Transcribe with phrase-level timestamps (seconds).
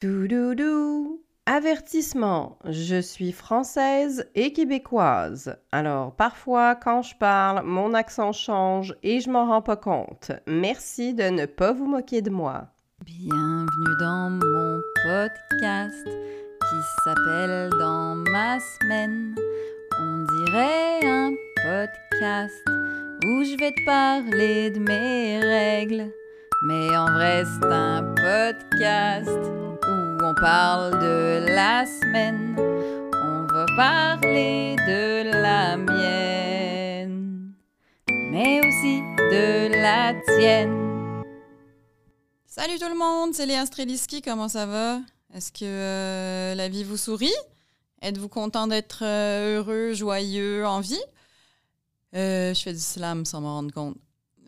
[0.00, 1.20] Toudoudou.
[1.44, 5.58] Avertissement, je suis française et québécoise.
[5.72, 10.32] Alors parfois quand je parle, mon accent change et je m'en rends pas compte.
[10.46, 12.68] Merci de ne pas vous moquer de moi.
[13.04, 19.34] Bienvenue dans mon podcast qui s'appelle Dans ma semaine.
[20.00, 22.54] On dirait un podcast
[23.26, 26.10] où je vais te parler de mes règles.
[26.66, 29.69] Mais en vrai, c'est un podcast
[30.22, 32.54] on parle de la semaine.
[32.58, 37.54] On va parler de la mienne,
[38.08, 41.22] mais aussi de la tienne.
[42.46, 45.00] Salut tout le monde, c'est Léa Streliski, comment ça va?
[45.32, 47.32] Est-ce que euh, la vie vous sourit?
[48.02, 51.02] Êtes-vous content d'être euh, heureux, joyeux, en vie?
[52.14, 53.96] Euh, je fais du slam sans m'en rendre compte.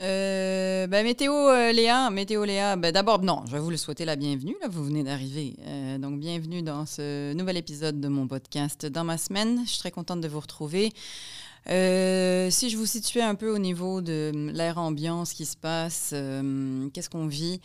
[0.02, 2.74] Euh, ben, météo euh, Léa, météo Léa.
[2.74, 4.56] Ben, D'abord, non, je vais vous le souhaiter la bienvenue.
[4.60, 5.54] Là, vous venez d'arriver.
[5.60, 9.60] Euh, donc, bienvenue dans ce nouvel épisode de mon podcast dans ma semaine.
[9.64, 10.92] Je suis très contente de vous retrouver.
[11.66, 16.12] Si je vous situais un peu au niveau de l'air ambiant, ce qui se passe,
[16.92, 17.60] qu'est-ce qu'on vit,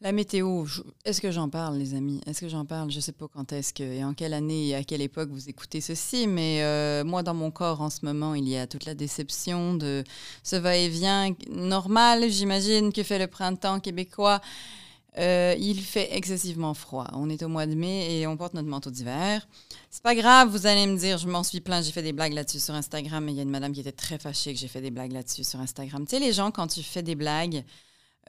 [0.00, 0.64] la météo,
[1.04, 2.20] est-ce que j'en parle, les amis?
[2.26, 2.90] Est-ce que j'en parle?
[2.90, 5.30] Je ne sais pas quand est-ce que et en quelle année et à quelle époque
[5.30, 8.68] vous écoutez ceci, mais euh, moi, dans mon corps, en ce moment, il y a
[8.68, 10.04] toute la déception de
[10.44, 14.40] ce va-et-vient normal, j'imagine, que fait le printemps québécois.
[15.16, 17.08] Euh, il fait excessivement froid.
[17.14, 19.48] On est au mois de mai et on porte notre manteau d'hiver.
[19.90, 22.34] C'est pas grave, vous allez me dire, je m'en suis plaint, j'ai fait des blagues
[22.34, 24.80] là-dessus sur Instagram, il y a une madame qui était très fâchée que j'ai fait
[24.80, 26.06] des blagues là-dessus sur Instagram.
[26.06, 27.64] Tu sais, les gens, quand tu fais des blagues,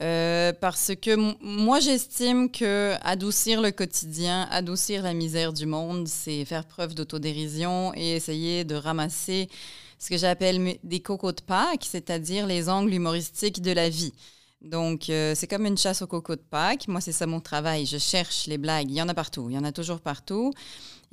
[0.02, 6.46] euh, parce que moi, j'estime que adoucir le quotidien, adoucir la misère du monde, c'est
[6.46, 9.50] faire preuve d'autodérision et essayer de ramasser
[9.98, 14.14] ce que j'appelle des cocos de Pâques, c'est-à-dire les angles humoristiques de la vie.
[14.62, 16.88] Donc, euh, c'est comme une chasse aux cocos de Pâques.
[16.88, 17.86] Moi, c'est ça mon travail.
[17.86, 18.90] Je cherche les blagues.
[18.90, 19.50] Il y en a partout.
[19.50, 20.54] Il y en a toujours partout.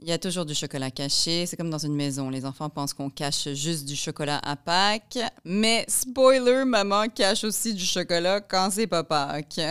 [0.03, 1.47] Il y a toujours du chocolat caché.
[1.47, 2.29] C'est comme dans une maison.
[2.29, 5.19] Les enfants pensent qu'on cache juste du chocolat à Pâques.
[5.45, 9.61] Mais spoiler, maman cache aussi du chocolat quand c'est pas Pâques.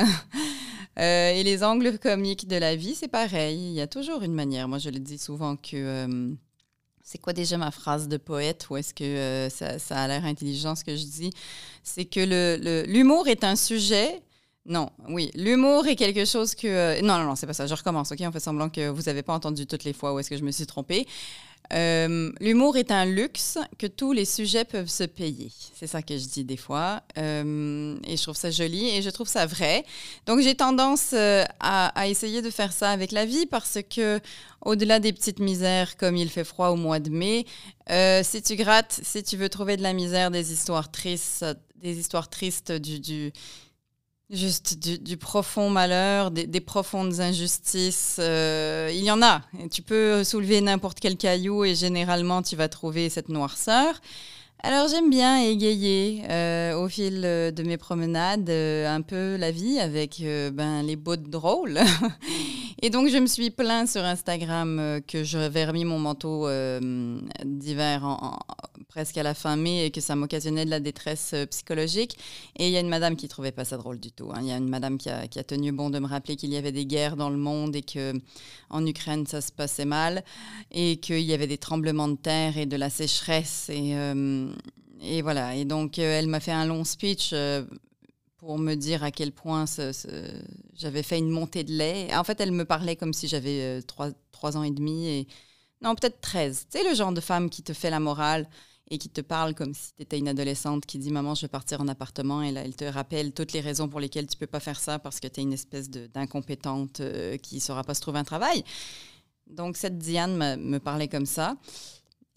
[0.97, 3.57] Euh, et les angles comiques de la vie, c'est pareil.
[3.57, 4.69] Il y a toujours une manière.
[4.69, 5.75] Moi, je le dis souvent que...
[5.75, 6.33] euh,
[7.03, 8.67] c'est quoi déjà ma phrase de poète?
[8.69, 11.31] Ou est-ce que euh, ça, a l'air intelligent ce que je dis?
[11.83, 14.23] C'est que l'humour est un sujet.
[14.67, 16.67] Non, oui, l'humour est quelque chose que.
[16.67, 17.67] euh, non, non, non, c'est pas ça.
[17.67, 18.17] Je recommence, OK?
[18.21, 20.43] On fait semblant que vous n'avez pas entendu toutes les fois où est-ce que je
[20.43, 21.07] me suis trompée.
[21.73, 25.51] Euh, l'humour est un luxe que tous les sujets peuvent se payer.
[25.75, 27.03] C'est ça que je dis des fois.
[27.17, 29.85] Euh, et je trouve ça joli et je trouve ça vrai.
[30.25, 31.13] Donc, j'ai tendance
[31.59, 34.19] à, essayer de faire ça avec la vie parce que,
[34.61, 37.45] au-delà des petites misères comme il fait froid au mois de mai,
[38.23, 41.45] si tu grattes, si tu veux trouver de la misère, des histoires tristes,
[41.75, 43.31] des histoires tristes du, du
[44.29, 49.41] juste du, profond malheur, des, des profondes injustices, euh, il y en a.
[49.71, 54.01] Tu peux soulever n'importe quel caillou et généralement tu vas trouver cette noirceur.
[54.67, 59.51] Alors j'aime bien égayer euh, au fil euh, de mes promenades euh, un peu la
[59.51, 61.79] vie avec ben, les bouts drôles.
[62.81, 66.47] Et donc je me suis plaint sur Instagram que j'avais remis mon manteau
[67.43, 68.19] d'hiver
[68.89, 72.17] presque à la fin mai et que ça m'occasionnait de la détresse psychologique.
[72.57, 74.29] Et il y a une madame qui trouvait pas ça drôle du tout.
[74.33, 74.39] hein.
[74.41, 76.53] Il y a une madame qui a, qui a tenu bon de me rappeler qu'il
[76.53, 78.13] y avait des guerres dans le monde et que
[78.69, 80.23] en Ukraine ça se passait mal
[80.71, 83.95] et qu'il y avait des tremblements de terre et de la sécheresse et
[85.01, 85.55] et voilà.
[85.55, 87.31] Et donc euh, elle m'a fait un long speech.
[87.33, 87.65] euh,
[88.45, 89.65] pour me dire à quel point
[90.75, 92.15] j'avais fait une montée de lait.
[92.15, 95.07] En fait, elle me parlait comme si j'avais euh, trois, trois ans et demi.
[95.07, 95.27] Et...
[95.81, 96.67] Non, peut-être 13.
[96.71, 98.47] Tu sais, le genre de femme qui te fait la morale
[98.91, 101.47] et qui te parle comme si tu étais une adolescente qui dit Maman, je vais
[101.47, 102.43] partir en appartement.
[102.43, 104.99] Et là, elle te rappelle toutes les raisons pour lesquelles tu peux pas faire ça
[104.99, 108.23] parce que tu es une espèce d'incompétente euh, qui ne saura pas se trouver un
[108.23, 108.63] travail.
[109.47, 111.55] Donc, cette Diane me parlait comme ça.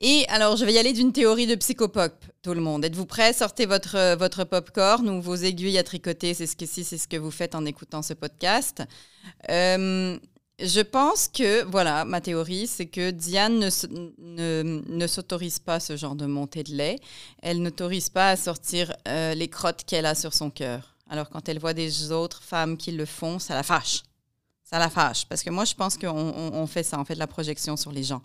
[0.00, 2.84] Et alors, je vais y aller d'une théorie de psychopop, tout le monde.
[2.84, 3.32] Êtes-vous prêts?
[3.32, 6.34] Sortez votre, euh, votre popcorn ou vos aiguilles à tricoter.
[6.34, 8.82] C'est ce que si c'est ce que vous faites en écoutant ce podcast.
[9.50, 10.16] Euh,
[10.60, 13.70] je pense que, voilà, ma théorie, c'est que Diane ne,
[14.19, 17.00] ne, ne s'autorise pas ce genre de montée de lait.
[17.43, 20.94] Elle n'autorise pas à sortir euh, les crottes qu'elle a sur son cœur.
[21.11, 24.02] Alors, quand elle voit des autres femmes qui le font, ça la fâche.
[24.62, 25.26] Ça la fâche.
[25.28, 27.76] Parce que moi, je pense qu'on on- on fait ça, on fait de la projection
[27.76, 28.22] sur les gens.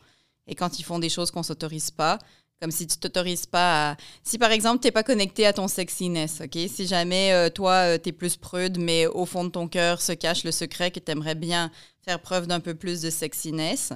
[0.48, 2.20] Et quand ils font des choses qu'on s'autorise pas,
[2.62, 3.98] comme si tu t'autorises pas à...
[4.24, 6.58] Si par exemple, tu n'es pas connecté à ton sexiness, OK?
[6.70, 10.14] Si jamais euh, toi, tu es plus prude, mais au fond de ton cœur se
[10.14, 11.72] cache le secret que tu aimerais bien
[12.06, 13.92] faire preuve d'un peu plus de sexiness,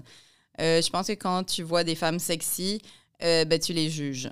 [0.59, 2.81] euh, je pense que quand tu vois des femmes sexy,
[3.23, 4.29] euh, ben, tu les juges.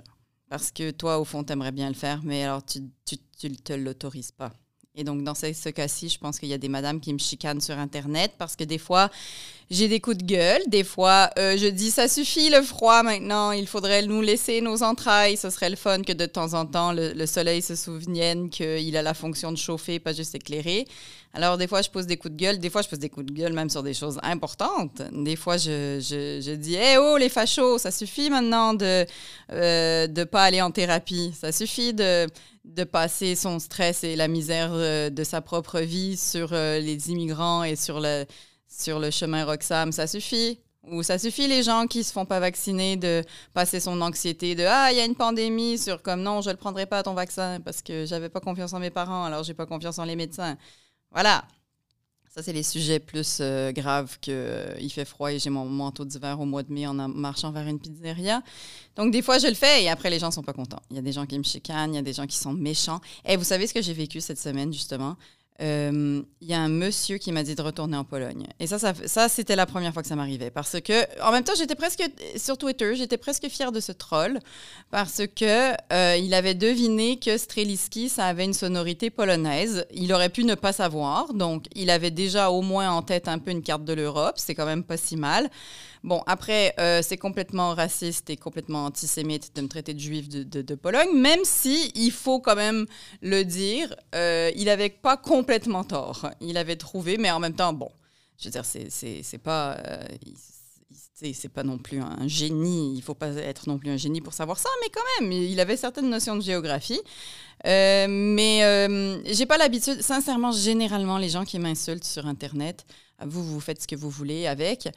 [0.48, 3.72] Parce que toi, au fond, tu aimerais bien le faire, mais alors tu ne te
[3.72, 4.52] l'autorises pas.
[4.94, 7.60] Et donc, dans ce cas-ci, je pense qu'il y a des madames qui me chicanent
[7.60, 9.10] sur Internet parce que des fois,
[9.70, 10.62] j'ai des coups de gueule.
[10.68, 14.82] Des fois, euh, je dis ça suffit le froid maintenant, il faudrait nous laisser nos
[14.82, 15.36] entrailles.
[15.36, 19.02] Ce serait le fun que de temps en temps le, soleil se souvienne qu'il a
[19.02, 20.86] la fonction de chauffer, pas juste éclairer.
[21.34, 22.58] Alors, des fois, je pose des coups de gueule.
[22.58, 25.02] Des fois, je pose des coups de gueule même sur des choses importantes.
[25.12, 29.04] Des fois, je, je, je dis Eh oh, les fachos, ça suffit maintenant de
[29.52, 31.32] euh, pas aller en thérapie.
[31.38, 32.26] Ça suffit de
[32.66, 37.10] de passer son stress et la misère euh, de sa propre vie sur euh, les
[37.10, 38.24] immigrants et sur le,
[38.68, 39.92] sur le chemin Roxham.
[39.92, 40.58] Ça suffit?
[40.90, 44.64] Ou ça suffit les gens qui se font pas vacciner de passer son anxiété de
[44.64, 47.58] ah il y a une pandémie sur comme non je le prendrai pas ton vaccin
[47.64, 50.56] parce que j'avais pas confiance en mes parents alors j'ai pas confiance en les médecins.
[51.10, 51.44] Voilà.
[52.36, 55.64] Ça, c'est les sujets plus euh, graves que euh, il fait froid et j'ai mon
[55.64, 58.42] manteau d'hiver au mois de mai en marchant vers une pizzeria.
[58.94, 60.82] Donc, des fois, je le fais et après, les gens sont pas contents.
[60.90, 62.52] Il y a des gens qui me chicanent, il y a des gens qui sont
[62.52, 63.00] méchants.
[63.24, 65.16] Et vous savez ce que j'ai vécu cette semaine, justement?
[65.62, 68.46] Euh, il y a un monsieur qui m'a dit de retourner en Pologne.
[68.60, 70.50] Et ça, ça, c'était la première fois que ça m'arrivait.
[70.50, 72.02] Parce que, en même temps, j'étais presque,
[72.36, 74.38] sur Twitter, j'étais presque fière de ce troll.
[74.90, 79.86] Parce que euh, il avait deviné que Streliski, ça avait une sonorité polonaise.
[79.92, 81.32] Il aurait pu ne pas savoir.
[81.32, 84.34] Donc, il avait déjà au moins en tête un peu une carte de l'Europe.
[84.36, 85.50] C'est quand même pas si mal.
[86.06, 90.74] Bon, après, euh, c'est complètement raciste et complètement antisémite de me traiter de juif de,
[90.76, 92.86] Pologne, même si, il faut quand même
[93.22, 96.30] le dire, euh, il n'avait pas complètement tort.
[96.40, 97.90] Il avait trouvé, mais en même temps, bon,
[98.38, 99.78] je veux dire, c'est pas...
[99.84, 100.04] Euh,
[101.32, 104.34] c'est pas non plus un génie, il faut pas être non plus un génie pour
[104.34, 107.00] savoir ça, mais quand même, il avait certaines notions de géographie.
[107.66, 112.84] Euh, mais j'ai pas l'habitude, sincèrement, généralement, les gens qui m'insultent sur Internet,
[113.24, 114.88] vous, vous faites ce que vous voulez avec.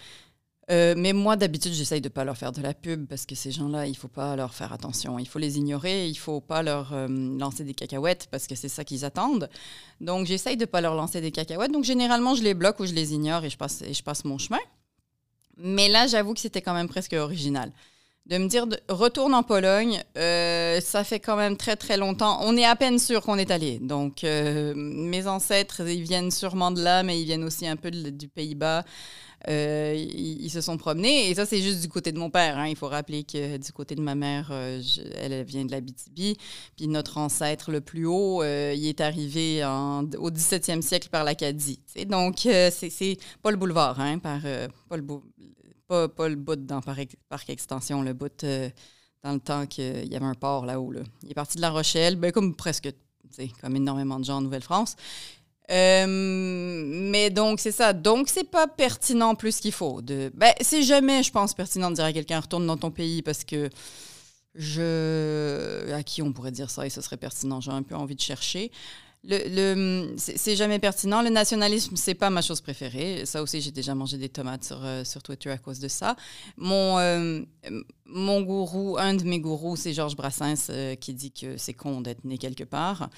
[0.71, 3.33] Euh, mais moi, d'habitude, j'essaye de ne pas leur faire de la pub parce que
[3.33, 5.17] ces gens-là, il ne faut pas leur faire attention.
[5.17, 8.53] Il faut les ignorer, il ne faut pas leur euh, lancer des cacahuètes parce que
[8.53, 9.49] c'est ça qu'ils attendent.
[9.99, 11.71] Donc, j'essaye de ne pas leur lancer des cacahuètes.
[11.71, 14.25] Donc, généralement, je les bloque ou je les ignore et je passe, et je passe
[14.25, 14.59] mon chemin.
[15.57, 17.71] Mais là, j'avoue que c'était quand même presque original.
[18.29, 22.39] De me dire, retourne en Pologne, euh, ça fait quand même très très longtemps.
[22.43, 23.79] On est à peine sûr qu'on est allé.
[23.79, 28.27] Donc, mes ancêtres, ils viennent sûrement de là, mais ils viennent aussi un peu du
[28.27, 28.85] Pays-Bas.
[29.47, 31.29] Euh, ils, se sont promenés.
[31.29, 32.57] Et ça, c'est juste du côté de mon père.
[32.57, 32.67] Hein.
[32.67, 34.81] Il faut rappeler que du côté de ma mère, euh,
[35.15, 36.37] elle vient de la BTB.
[36.75, 41.79] Puis notre ancêtre le plus haut, euh, il est arrivé au 17e siècle par l'Acadie.
[42.07, 45.03] Donc, c'est pas le boulevard, hein, par, pas, le
[45.89, 48.45] pas, le bout dans parc, extension, le bout
[49.23, 50.91] dans le temps qu'il y avait un port là-haut.
[50.91, 51.01] Là.
[51.23, 52.89] Il est parti de La Rochelle, ben, comme presque,
[53.61, 54.95] comme énormément de gens en Nouvelle-France.
[55.71, 57.93] Euh, mais donc, c'est ça.
[57.93, 60.01] Donc, c'est pas pertinent plus qu'il faut.
[60.01, 63.43] Ben, c'est jamais, je pense, pertinent de dire à quelqu'un retourne dans ton pays parce
[63.43, 63.69] que
[64.55, 65.91] je.
[65.93, 68.21] À qui on pourrait dire ça et ce serait pertinent J'ai un peu envie de
[68.21, 68.71] chercher.
[69.23, 71.21] Le, c'est jamais pertinent.
[71.21, 73.25] Le nationalisme, c'est pas ma chose préférée.
[73.25, 76.15] Ça aussi, j'ai déjà mangé des tomates sur, euh, sur Twitter à cause de ça.
[76.55, 77.41] Mon, euh,
[78.05, 80.71] mon gourou, un de mes gourous, c'est Georges Brassens
[81.01, 83.09] qui dit que c'est con d'être né quelque part.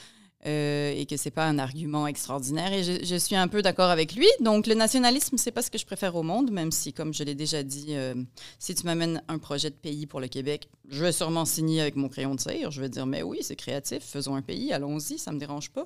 [0.47, 2.73] Euh, et que c'est pas un argument extraordinaire.
[2.73, 4.25] Et je, suis un peu d'accord avec lui.
[4.39, 7.23] Donc, le nationalisme, c'est pas ce que je préfère au monde, même si, comme je
[7.23, 8.15] l'ai déjà dit, euh,
[8.57, 11.95] si tu m'amènes un projet de pays pour le Québec, je vais sûrement signer avec
[11.95, 12.71] mon crayon de cire.
[12.71, 15.85] Je vais dire, mais oui, c'est créatif, faisons un pays, allons-y, ça me dérange pas.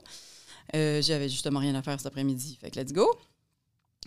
[0.73, 3.13] Euh, j'avais justement rien à faire cet après-midi, fait que let's go.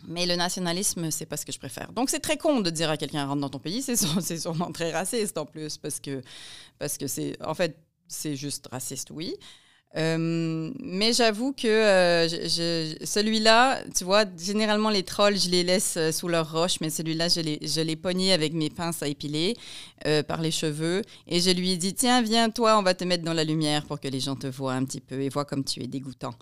[0.07, 1.93] Mais le nationalisme, c'est pas ce que je préfère.
[1.93, 3.83] Donc, c'est très con de dire à quelqu'un rentre dans ton pays.
[3.83, 6.23] C'est sûrement très raciste en plus, parce que,
[6.79, 7.37] parce que c'est.
[7.45, 7.77] En fait,
[8.07, 9.35] c'est juste raciste, oui.
[9.97, 12.29] Euh, mais j'avoue que euh,
[13.05, 17.29] celui-là, tu vois, généralement les trolls, je les laisse euh, sous leur roche, mais celui-là,
[17.29, 19.57] je l'ai, je pogné avec mes pinces à épiler
[20.29, 21.03] par les cheveux.
[21.27, 23.85] Et je lui ai dit, tiens, viens, toi, on va te mettre dans la lumière
[23.87, 26.35] pour que les gens te voient un petit peu et voient comme tu es dégoûtant.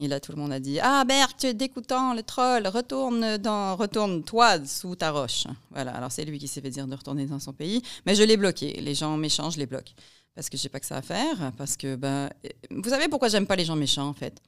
[0.00, 3.38] Et là, tout le monde a dit Ah, Berk, tu es dégoûtant, le troll, retourne,
[3.38, 5.44] dans, retourne toi sous ta roche.
[5.70, 7.82] Voilà, alors c'est lui qui s'est fait dire de retourner dans son pays.
[8.06, 8.80] Mais je l'ai bloqué.
[8.80, 9.94] Les gens méchants, je les bloque
[10.38, 12.30] parce que j'ai pas que ça à faire, parce que ben,
[12.70, 14.40] vous savez pourquoi j'aime pas les gens méchants en fait?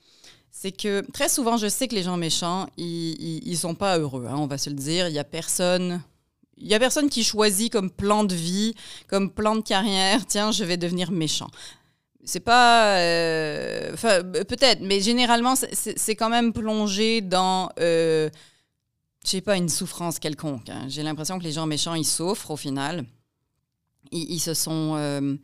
[0.53, 4.25] C'est que très souvent, je sais que les gens méchants, ils, ils, sont pas heureux.
[4.29, 5.09] Hein, on va se le dire.
[5.09, 6.01] Il y a personne.
[6.59, 8.73] Il y a personne qui choisit comme plan de vie,
[9.09, 10.25] comme plan de carrière.
[10.27, 11.51] Tiens, je vais devenir méchant.
[12.23, 18.31] C'est pas, euh, enfin peut-être, mais généralement c'est quand même plongé dans, euh,
[19.25, 20.69] je sais pas, une souffrance quelconque.
[20.69, 20.85] Hein.
[20.87, 23.05] J'ai l'impression que les gens méchants ils souffrent au final.
[24.13, 25.37] Ils, ils se sont, euh,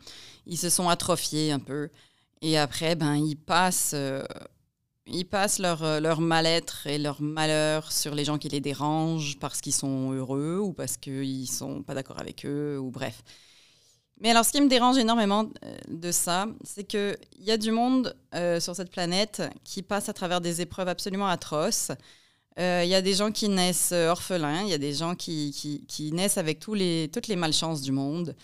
[0.46, 1.90] ils se sont atrophiés un peu.
[2.42, 4.22] Et après, ben, ils passent, euh,
[5.06, 9.38] ils passent leur, euh, leur mal-être et leur malheur sur les gens qui les dérangent
[9.38, 13.22] parce qu'ils sont heureux ou parce qu'ils sont pas d'accord avec eux, ou bref.
[14.20, 17.70] Mais alors, ce qui me dérange énormément euh, de ça, c'est qu'il y a du
[17.70, 18.16] monde
[18.60, 21.90] sur cette planète qui passe à travers des épreuves absolument atroces.
[22.58, 25.84] Il y a des gens qui naissent orphelins, il y a des gens qui, qui,
[25.86, 28.34] qui naissent avec tous les, toutes les malchances du monde.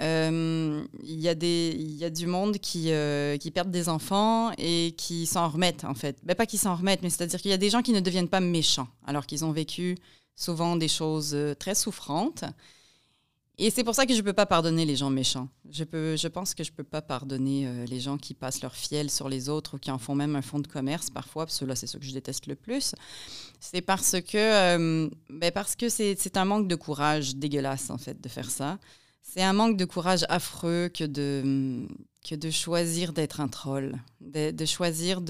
[0.00, 4.94] Euh, Il y, a y a du monde qui, euh, qui perdent des enfants et
[4.96, 6.18] qui s'en remettent, en fait.
[6.24, 8.28] Ben, pas qui s'en remettent, mais c'est-à-dire qu'il y a des gens qui ne deviennent
[8.28, 9.96] pas méchants, alors qu'ils ont vécu
[10.34, 12.44] souvent des choses euh, très souffrantes.
[13.56, 15.48] Et c'est pour ça que je ne peux pas pardonner les gens méchants.
[15.70, 18.74] Je, peux, je pense que je ne peux pas pardonner les gens qui passent leur
[18.74, 21.60] fiel sur les autres ou qui en font même un fonds de commerce parfois, parce
[21.60, 22.96] que là, c'est ça que je déteste le plus.
[23.60, 28.28] C'est parce que ben parce que c'est un manque de courage dégueulasse, en fait, de
[28.28, 28.76] faire ça.
[29.26, 31.88] C'est un manque de courage affreux que de,
[32.28, 35.22] que de choisir d'être un troll, de, choisir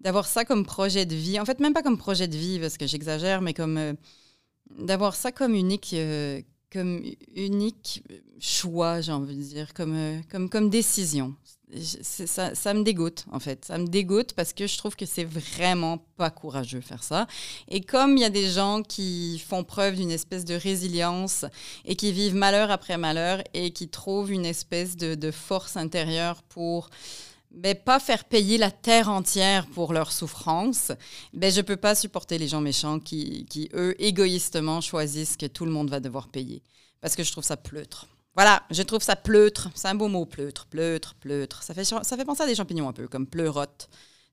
[0.00, 1.40] d'avoir ça comme projet de vie.
[1.40, 3.94] En fait, même pas comme projet de vie, parce que j'exagère, mais comme euh,
[4.78, 7.02] d'avoir ça comme unique, euh, comme
[7.34, 8.02] unique
[8.40, 11.34] choix, j'ai envie de dire, comme, euh, comme, comme décision.
[11.76, 13.66] Ça, me dégoûte, en fait.
[13.66, 17.26] Ça me dégoûte parce que je trouve que c'est vraiment pas courageux faire ça.
[17.68, 21.44] Et comme il y a des gens qui font preuve d'une espèce de résilience
[21.84, 26.88] et qui vivent malheur après malheur et qui trouvent une espèce de, force intérieure pour
[27.50, 30.92] ben, pas faire payer la terre entière pour leur souffrance,
[31.34, 35.66] ben, je peux pas supporter les gens méchants qui, qui, eux, égoïstement choisissent que tout
[35.66, 36.62] le monde va devoir payer.
[37.02, 38.06] Parce que je trouve ça pleutre.
[38.38, 39.68] Voilà, je trouve ça pleutre.
[39.74, 41.64] C'est un beau mot, pleutre, pleutre, pleutre.
[41.64, 43.88] Ça fait, ça fait penser à des champignons un peu, comme pleurote.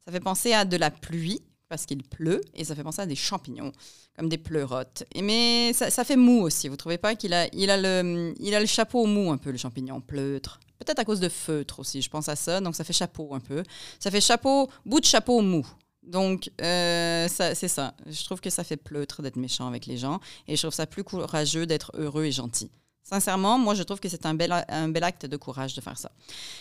[0.05, 3.07] Ça fait penser à de la pluie, parce qu'il pleut, et ça fait penser à
[3.07, 3.71] des champignons,
[4.15, 5.05] comme des pleurotes.
[5.15, 6.67] Et mais ça, fait mou aussi.
[6.67, 9.49] Vous trouvez pas qu'il a, il a, le, il a le chapeau mou un peu,
[9.49, 10.59] le champignon, pleutre.
[10.77, 12.61] Peut-être à cause de feutre aussi, je pense à ça.
[12.61, 13.63] Donc ça fait chapeau un peu.
[13.99, 15.65] Ça fait chapeau, bout de chapeau mou.
[16.03, 17.95] Donc, euh, c'est ça.
[18.05, 20.85] Je trouve que ça fait pleutre d'être méchant avec les gens et je trouve ça
[20.85, 22.69] plus courageux d'être heureux et gentil.
[23.07, 26.11] Sincèrement, moi, je trouve que c'est un bel, acte de courage de faire ça.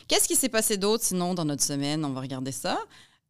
[0.07, 2.05] Qu'est-ce qui s'est passé d'autre sinon dans notre semaine?
[2.05, 2.79] On va regarder ça.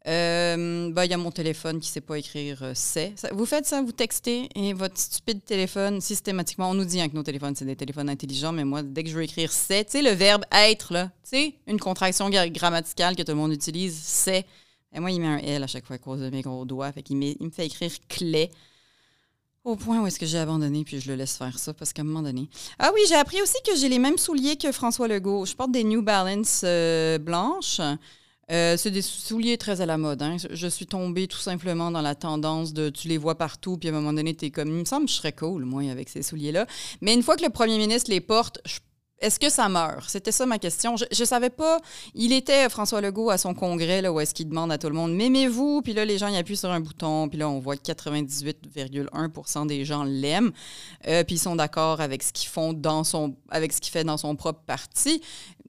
[0.09, 3.15] Euh, bah, Il y a mon téléphone qui ne sait pas écrire euh, c'est.
[3.33, 7.15] Vous faites ça, vous textez et votre stupide téléphone, systématiquement, on nous dit hein, que
[7.15, 9.93] nos téléphones, c'est des téléphones intelligents, mais moi, dès que je veux écrire c'est, tu
[9.93, 13.53] sais, le verbe être, là, tu sais, une contraction gra- grammaticale que tout le monde
[13.53, 14.45] utilise, c'est.
[14.93, 16.93] Et moi, il met un L à chaque fois à cause de mes gros doigts.
[16.93, 18.51] Fait qu'il il me fait écrire clé.
[19.65, 22.03] Au point où est-ce que j'ai abandonné, puis je le laisse faire ça, parce qu'à
[22.03, 22.51] un moment donné.
[22.79, 25.47] Ah oui, j'ai appris aussi que j'ai les mêmes souliers que François Legault.
[25.47, 27.81] Je porte des New Balance euh, blanches.
[28.51, 30.21] Euh, c'est des souliers très à la mode.
[30.21, 30.37] hein.
[30.51, 33.93] Je suis tombée tout simplement dans la tendance de tu les vois partout, puis à
[33.93, 36.11] un moment donné, tu es comme, il me semble que je serais cool, moi, avec
[36.11, 36.67] ces souliers-là.
[37.01, 38.81] Mais une fois que le premier ministre les porte, je-
[39.25, 40.09] est-ce que ça meurt?
[40.09, 40.97] C'était ça ma question.
[40.97, 41.79] Je ne savais pas.
[42.15, 44.95] Il était, François Legault, à son congrès, là, où est-ce qu'il demande à tout le
[44.95, 45.81] monde, m'aimez-vous?
[45.83, 49.67] Puis là, les gens, ils appuient sur un bouton, puis là, on voit que 98,1%
[49.67, 50.53] des gens l'aiment,
[51.09, 52.75] euh, puis ils sont d'accord avec ce qu'ils font
[53.49, 55.23] avec ce qu'il fait dans son propre parti.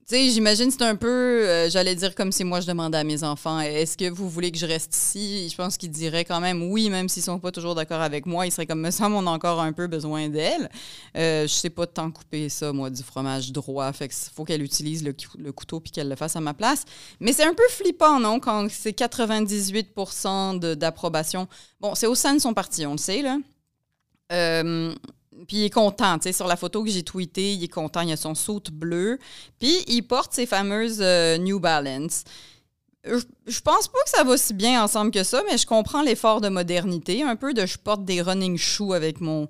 [0.08, 1.08] Tu sais, j'imagine c'est un peu,
[1.50, 4.52] euh, j'allais dire comme si moi je demandais à mes enfants, est-ce que vous voulez
[4.52, 5.50] que je reste ici?
[5.50, 8.46] Je pense qu'ils diraient quand même oui, même s'ils sont pas toujours d'accord avec moi.
[8.46, 10.70] Ils seraient comme, me semble, on a encore un peu besoin d'elle.
[11.18, 13.92] Euh, je sais pas tant couper ça, moi, du fromage droit.
[13.94, 16.54] Fait qu'il faut qu'elle utilise le, cou- le couteau puis qu'elle le fasse à ma
[16.54, 16.86] place.
[17.20, 19.90] Mais c'est un peu flippant, non, quand c'est 98
[20.60, 21.48] de- d'approbation.
[21.80, 23.40] Bon, c'est au sein de son parti, on le sait, là.
[24.32, 24.94] Euh,
[25.46, 28.02] puis il est content, tu sais, sur la photo que j'ai tweetée, il est content,
[28.02, 29.20] il a son saute bleu,
[29.60, 32.24] puis il porte ses fameuses euh, New Balance.
[33.08, 36.02] Euh, Je pense pas que ça va si bien ensemble que ça, mais je comprends
[36.02, 39.48] l'effort de modernité, un peu de je porte des running shoes avec mon,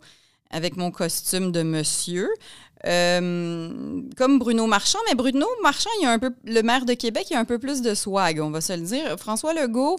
[0.50, 2.30] avec mon costume de monsieur.
[2.86, 7.28] Euh, comme Bruno Marchand, mais Bruno Marchand, il a un peu, le maire de Québec,
[7.32, 9.18] il a un peu plus de swag, on va se le dire.
[9.20, 9.98] François Legault,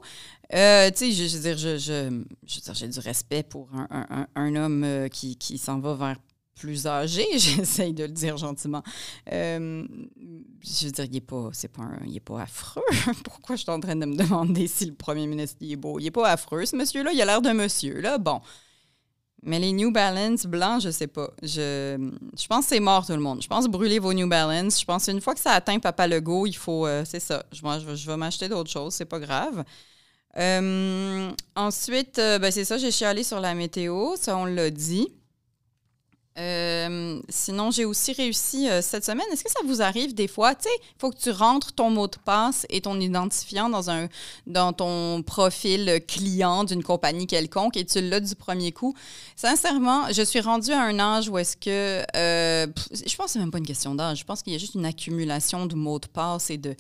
[0.55, 4.57] euh, tu sais, je, veux dire, je, je- je j'ai du respect pour un, un-
[4.57, 6.17] homme euh, qui, qui s'en va vers
[6.55, 8.83] plus âgé, j'essaye de le dire gentiment.
[9.27, 11.89] Je veux dire, il n'est pas, pas,
[12.25, 12.83] pas affreux.
[13.25, 15.99] Pourquoi je suis en train de me demander si le premier ministre il est beau?
[15.99, 17.11] Il est pas affreux, ce monsieur-là.
[17.13, 18.19] Il a l'air d'un monsieur, là.
[18.19, 18.41] Bon.
[19.43, 21.31] Mais les New Balance blancs, je sais pas.
[21.43, 21.97] Je,
[22.37, 23.43] je pense que c'est mort tout le monde.
[23.43, 24.81] Je pense brûler vos New Balance.
[24.81, 26.87] Je pense qu'une fois que ça atteint Papa Legault, il faut.
[26.87, 27.45] euh, c'est ça.
[27.53, 28.95] Je, moi, je, je vais m'acheter d'autres choses.
[28.95, 29.65] C'est pas grave.
[30.39, 32.79] Euh, ensuite, euh, ben, c'est ça.
[32.79, 34.17] J'ai chialé sur la météo.
[34.17, 35.09] Ça, on l'a dit.
[36.87, 39.27] Euh, sinon, j'ai aussi réussi euh, cette semaine.
[39.33, 40.55] Est-ce que ça vous arrive des fois?
[40.55, 43.91] Tu sais, il faut que tu rentres ton mot de passe et ton identifiant dans,
[43.91, 44.09] un,
[44.47, 48.95] dans ton profil client d'une compagnie quelconque et tu l'as du premier coup.
[49.37, 52.05] Sincèrement, je suis rendue à un âge où est-ce que.
[52.17, 54.19] euh, je pense que c'est même pas une question d'âge.
[54.19, 56.75] Je pense qu'il y a juste une accumulation de mots de passe et de.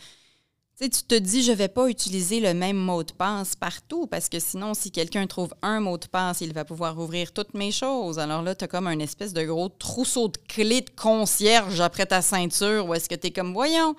[0.78, 4.38] Tu te dis, je vais pas utiliser le même mot de passe partout parce que
[4.38, 8.18] sinon, si quelqu'un trouve un mot de passe, il va pouvoir ouvrir toutes mes choses.
[8.18, 12.04] Alors là, tu as comme un espèce de gros trousseau de clés de concierge après
[12.04, 13.97] ta ceinture où est-ce que tu es comme, voyons,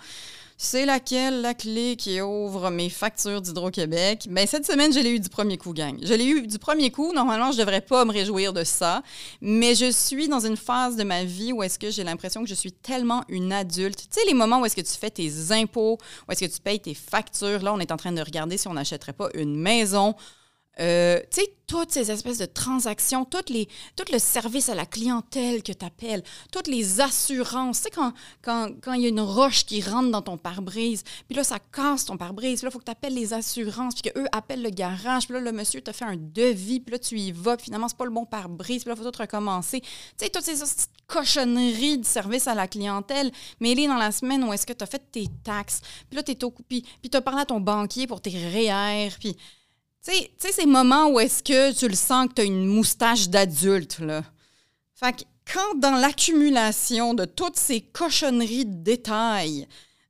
[0.57, 4.27] c'est laquelle la clé qui ouvre mes factures d'Hydro-Québec?
[4.29, 5.97] Bien, cette semaine, je l'ai eu du premier coup, gang.
[6.01, 7.13] Je l'ai eu du premier coup.
[7.13, 9.03] Normalement, je ne devrais pas me réjouir de ça.
[9.39, 12.49] Mais je suis dans une phase de ma vie où est-ce que j'ai l'impression que
[12.49, 13.99] je suis tellement une adulte.
[13.99, 16.59] Tu sais, les moments où est-ce que tu fais tes impôts, où est-ce que tu
[16.59, 17.61] payes tes factures?
[17.61, 20.15] Là, on est en train de regarder si on n'achèterait pas une maison.
[20.79, 25.73] Euh, tu sais, toutes ces espèces de transactions, tout le service à la clientèle que
[25.73, 27.81] tu appelles, toutes les assurances.
[27.81, 28.13] Tu sais, quand
[28.69, 31.59] il quand, il y a une roche qui rentre dans ton pare-brise, puis là, ça
[31.59, 34.61] casse ton pare-brise, puis là, il faut que tu appelles les assurances, puis qu'eux appellent
[34.61, 37.57] le garage, puis là, le monsieur t'a fait un devis, puis là, tu y vas,
[37.57, 39.81] puis finalement, c'est pas le bon pare-brise, puis là, il faut tout recommencer.
[39.81, 40.63] Tu sais, toutes ces
[41.05, 44.87] cochonneries de service à la clientèle mêlées dans la semaine où est-ce que tu as
[44.87, 48.07] fait tes taxes, puis là, tu au puis, puis tu as parlé à ton banquier
[48.07, 49.35] pour tes REER, puis
[50.05, 53.29] tu sais, ces moments où est-ce que tu le sens que tu as une moustache
[53.29, 54.23] d'adulte, là.
[54.95, 55.23] Fait que
[55.53, 59.67] quand dans l'accumulation de toutes ces cochonneries de détails,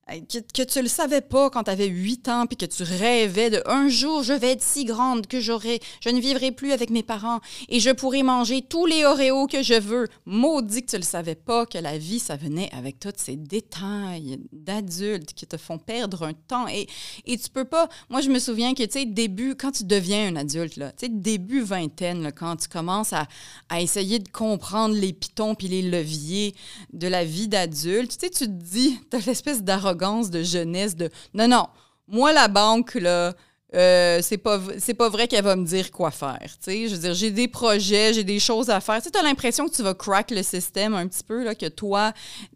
[0.08, 3.50] que, que, tu le savais pas quand tu avais 8 ans, puis que tu rêvais
[3.50, 6.90] de un jour je vais être si grande que j'aurai, je ne vivrai plus avec
[6.90, 10.08] mes parents et je pourrai manger tous les Oreos que je veux.
[10.26, 14.40] Maudit que tu le savais pas que la vie ça venait avec tous ces détails
[14.54, 16.88] d'adultes qui te font perdre un temps et
[17.26, 17.90] et tu peux pas.
[18.10, 21.08] Moi je me souviens que tu sais début quand tu deviens un adulte là, tu
[21.08, 23.28] sais début vingtaine quand tu commences à,
[23.68, 26.56] à, essayer de comprendre les pitons puis les leviers
[26.94, 30.96] de la vie d'adulte, tu sais tu te dis tu as l'espèce d'arrogance de jeunesse
[30.96, 31.68] de non, non,
[32.08, 33.34] moi, la banque, là,
[33.76, 34.62] euh, c'est pas
[34.98, 38.24] pas vrai qu'elle va me dire quoi faire je veux dire j'ai des projets j'ai
[38.24, 39.02] des choses à faire.
[39.02, 42.14] Tu as l'impression que tu vas crack le système un petit peu là que toi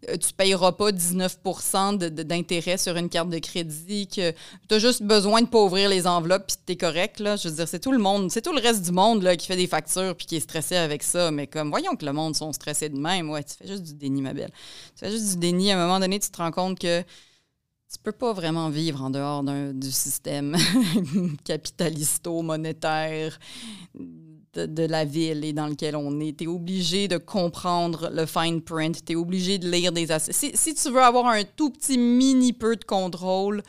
[0.08, 5.02] euh, tu payeras pas 19% d'intérêt sur une carte de crédit que tu as juste
[5.02, 7.36] besoin de pas ouvrir les enveloppes puis tu es correct là.
[7.36, 9.46] Je veux dire c'est tout le monde c'est tout le reste du monde là qui
[9.46, 11.30] fait des factures puis qui est stressé avec ça.
[11.30, 13.92] Mais comme voyons que le monde sont stressés de même ouais tu fais juste du
[13.92, 14.50] déni ma belle.
[14.96, 15.72] Tu fais juste du déni.
[15.72, 17.04] À un moment donné tu te rends compte que
[17.92, 20.56] tu peux pas vraiment vivre en dehors du système
[21.44, 23.38] capitalisto-monétaire
[24.54, 26.38] de, la ville et dans lequel on est.
[26.38, 30.06] Tu es obligé de comprendre le fine print, tu es obligé de lire des...
[30.18, 33.62] Si, si tu veux avoir un tout petit mini peu de contrôle,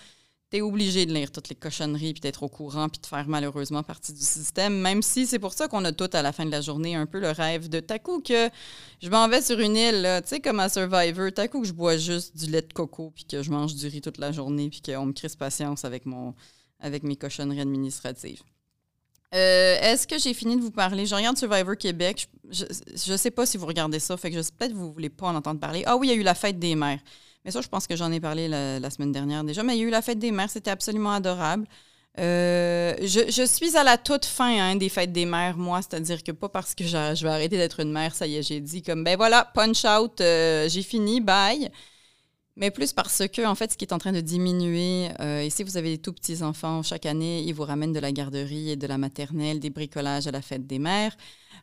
[0.53, 3.81] tu obligé de lire toutes les cochonneries, puis d'être au courant, puis de faire malheureusement
[3.81, 6.51] partie du système, même si c'est pour ça qu'on a tout à la fin de
[6.51, 8.49] la journée un peu le rêve de ta coup que
[9.01, 11.73] je m'en vais sur une île, tu sais, comme à Survivor, ta coup que je
[11.73, 14.69] bois juste du lait de coco, puis que je mange du riz toute la journée,
[14.69, 16.35] puis qu'on me crisse patience avec, mon,
[16.79, 18.43] avec mes cochonneries administratives.
[19.33, 21.07] Euh, est-ce que j'ai fini de vous parler?
[21.07, 22.29] Je regarde Survivor Québec.
[22.51, 25.09] Je ne sais pas si vous regardez ça, fait que peut-être que vous ne voulez
[25.09, 25.81] pas en entendre parler.
[25.87, 26.99] Ah oui, il y a eu la fête des mères.
[27.45, 29.63] Mais ça, je pense que j'en ai parlé la, semaine dernière déjà.
[29.63, 31.67] Mais il y a eu la fête des mères, c'était absolument adorable.
[32.19, 36.31] Euh, je, suis à la toute fin hein, des fêtes des mères, moi, c'est-à-dire que
[36.31, 39.03] pas parce que je, vais arrêter d'être une mère, ça y est, j'ai dit comme,
[39.03, 41.71] ben voilà, punch out, euh, j'ai fini, bye.
[42.55, 45.49] Mais plus parce que, en fait, ce qui est en train de diminuer, euh, et
[45.49, 48.69] si vous avez des tout petits enfants, chaque année, ils vous ramènent de la garderie
[48.71, 51.17] et de la maternelle, des bricolages à la fête des mères.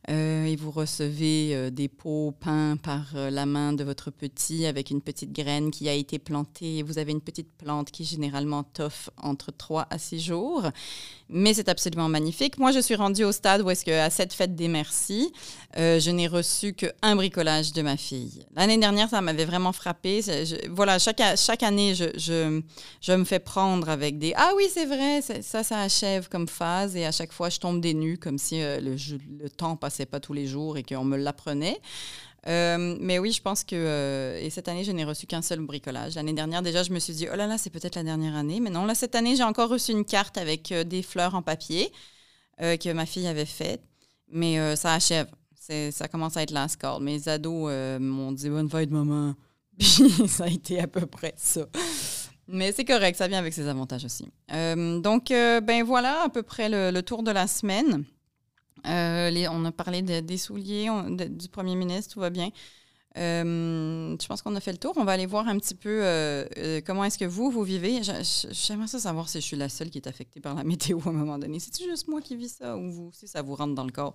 [0.08, 4.64] Euh, et vous recevez euh, des pots peints par euh, la main de votre petit
[4.64, 6.82] avec une petite graine qui a été plantée.
[6.82, 10.70] Vous avez une petite plante qui généralement toffe entre 3 à 6 jours.
[11.28, 12.58] Mais c'est absolument magnifique.
[12.58, 15.32] Moi, je suis rendue au stade où est-ce qu'à cette fête des merci,
[15.76, 18.44] je n'ai reçu qu'un bricolage de ma fille.
[18.56, 20.22] L'année dernière, ça m'avait vraiment frappé.
[20.70, 22.60] voilà, chaque, chaque année, je, je,
[23.00, 26.96] je, me fais prendre avec des «Ah oui, c'est vrai, ça, ça achève comme phase.»
[26.96, 28.96] Et à chaque fois, je tombe des nues comme si le,
[29.38, 31.80] le temps passait pas tous les jours et qu'on me l'apprenait.
[32.46, 33.76] Euh, mais oui, je pense que.
[33.76, 36.14] Euh, et cette année, je n'ai reçu qu'un seul bricolage.
[36.14, 38.60] L'année dernière, déjà, je me suis dit, oh là là, c'est peut-être la dernière année.
[38.60, 41.42] Mais non, là, cette année, j'ai encore reçu une carte avec euh, des fleurs en
[41.42, 41.92] papier
[42.58, 43.80] que ma fille avait faites.
[44.30, 45.28] Mais ça achève.
[45.56, 47.00] Ça commence à être la score.
[47.00, 49.34] Mes ados m'ont dit, bonne fête, maman.
[49.78, 51.62] Puis ça a été à peu près ça.
[52.46, 54.26] Mais c'est correct, ça vient avec ses avantages aussi.
[54.50, 58.04] donc, ben voilà, à peu près le tour de la semaine.
[58.86, 62.50] Euh, on a parlé des souliers du premier ministre, tout va bien.
[63.18, 64.92] Euh, je pense qu'on a fait le tour.
[64.96, 68.00] On va aller voir un petit peu euh, comment est-ce que vous, vous vivez.
[68.50, 71.12] J'aimerais savoir si je suis la seule qui est affectée par la météo à un
[71.12, 71.58] moment donné.
[71.58, 74.14] C'est-tu juste moi qui vis ça ou vous aussi, ça vous rentre dans le corps?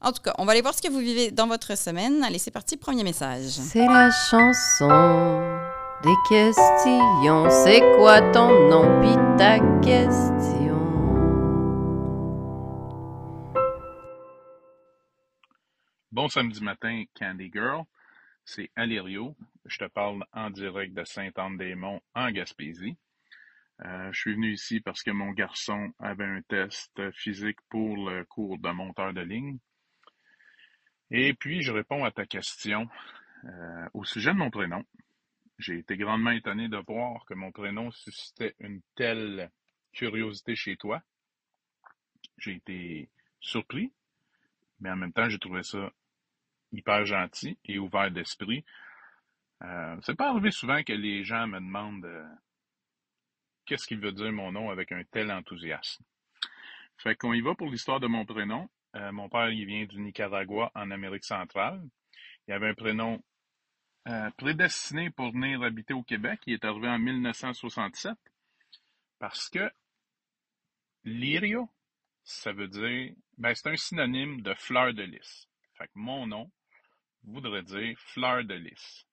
[0.00, 2.22] En tout cas, on va aller voir ce que vous vivez dans votre semaine.
[2.24, 3.48] Allez, c'est parti, premier message.
[3.48, 4.88] C'est la chanson
[6.02, 7.48] des questions.
[7.64, 9.00] C'est quoi ton nom?
[9.00, 10.53] Pis ta question?
[16.14, 17.82] Bon samedi matin, Candy Girl.
[18.44, 19.36] C'est Alirio.
[19.64, 22.96] Je te parle en direct de Sainte-Anne-des-Monts, en Gaspésie.
[23.84, 28.24] Euh, je suis venu ici parce que mon garçon avait un test physique pour le
[28.26, 29.58] cours de monteur de ligne.
[31.10, 32.88] Et puis, je réponds à ta question
[33.46, 34.84] euh, au sujet de mon prénom.
[35.58, 39.50] J'ai été grandement étonné de voir que mon prénom suscitait une telle
[39.92, 41.02] curiosité chez toi.
[42.38, 43.92] J'ai été surpris,
[44.78, 45.90] mais en même temps, j'ai trouvé ça
[46.76, 48.64] hyper gentil et ouvert d'esprit.
[49.62, 52.28] Euh, c'est pas arrivé souvent que les gens me demandent euh,
[53.66, 56.04] qu'est-ce qu'il veut dire mon nom avec un tel enthousiasme.
[56.98, 58.68] Fait qu'on y va pour l'histoire de mon prénom.
[58.96, 61.82] Euh, mon père, il vient du Nicaragua en Amérique centrale.
[62.46, 63.22] Il avait un prénom
[64.08, 66.40] euh, prédestiné pour venir habiter au Québec.
[66.46, 68.12] Il est arrivé en 1967
[69.18, 69.70] parce que
[71.04, 71.70] Lirio,
[72.22, 75.48] ça veut dire, ben, c'est un synonyme de fleur de lys.
[75.76, 76.50] Fait que mon nom
[77.24, 79.06] voudrait dire fleur de lys.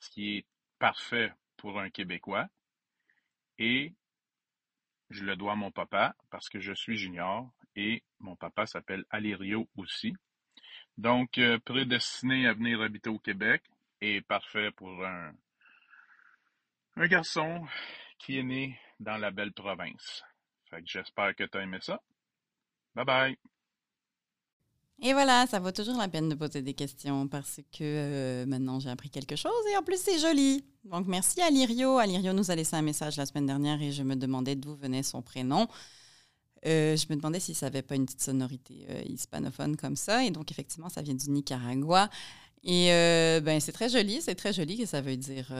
[0.00, 0.46] Ce qui est
[0.78, 2.48] parfait pour un Québécois.
[3.58, 3.94] Et
[5.10, 9.04] je le dois à mon papa parce que je suis junior et mon papa s'appelle
[9.10, 10.14] Alirio aussi.
[10.98, 13.62] Donc, euh, prédestiné à venir habiter au Québec
[14.00, 15.32] et parfait pour un,
[16.96, 17.66] un garçon
[18.18, 20.24] qui est né dans la belle province.
[20.70, 22.00] Fait que j'espère que tu aimé ça.
[22.94, 23.55] Bye bye!
[25.02, 28.80] Et voilà, ça vaut toujours la peine de poser des questions parce que euh, maintenant
[28.80, 30.64] j'ai appris quelque chose et en plus c'est joli.
[30.84, 31.98] Donc merci à Lirio.
[31.98, 35.02] Alirio nous a laissé un message la semaine dernière et je me demandais d'où venait
[35.02, 35.68] son prénom.
[36.64, 40.24] Euh, je me demandais si ça n'avait pas une petite sonorité euh, hispanophone comme ça.
[40.24, 42.08] Et donc effectivement, ça vient du Nicaragua.
[42.68, 42.88] Et
[43.44, 45.52] ben, c'est très joli, c'est très joli que ça veut dire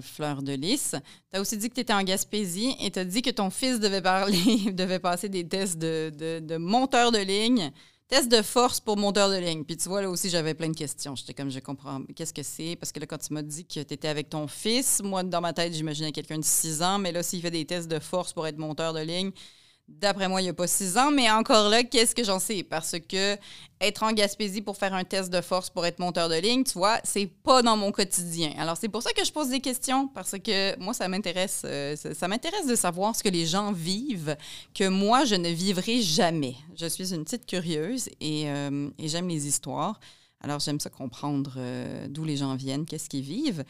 [0.00, 0.94] fleur de lys.
[1.30, 3.50] Tu as aussi dit que tu étais en Gaspésie et tu as dit que ton
[3.50, 7.70] fils devait parler, devait passer des tests de, de, de monteur de ligne.
[8.14, 9.64] Test de force pour monteur de ligne.
[9.64, 11.16] Puis tu vois, là aussi, j'avais plein de questions.
[11.16, 12.76] J'étais comme, je comprends, qu'est-ce que c'est?
[12.76, 15.40] Parce que là, quand tu m'as dit que tu étais avec ton fils, moi, dans
[15.40, 18.32] ma tête, j'imaginais quelqu'un de 6 ans, mais là, s'il fait des tests de force
[18.32, 19.32] pour être monteur de ligne,
[19.86, 22.62] D'après moi, il n'y a pas six ans, mais encore là, qu'est-ce que j'en sais?
[22.62, 23.36] Parce que
[23.82, 26.72] être en Gaspésie pour faire un test de force pour être monteur de ligne, tu
[26.72, 28.54] vois, c'est pas dans mon quotidien.
[28.58, 31.96] Alors, c'est pour ça que je pose des questions, parce que moi, ça m'intéresse, euh,
[31.96, 34.36] ça, m'intéresse de savoir ce que les gens vivent,
[34.74, 36.56] que moi, je ne vivrai jamais.
[36.76, 40.00] Je suis une petite curieuse et, euh, j'aime les histoires.
[40.40, 43.64] Alors, j'aime ça comprendre euh, d'où les gens viennent, qu'est-ce qu'ils vivent.